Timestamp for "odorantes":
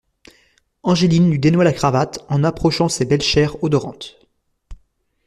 3.63-4.15